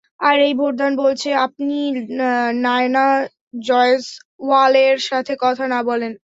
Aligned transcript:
আর 0.21 0.35
এই 0.41 0.53
ভোটদান 0.59 0.91
বলছে, 1.01 1.29
আপনি 1.45 1.75
নায়না 2.63 3.05
জয়সওয়ালের 3.63 4.97
সাথে 5.09 5.33
কথা 5.43 5.65
না 5.67 5.79
বলেন। 5.89 6.11